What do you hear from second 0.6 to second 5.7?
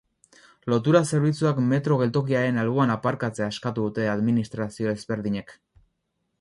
Lotura-zerbitzuak metro geltokiaren alboan aparkatzea eskatu dute administrazio ezberdinek.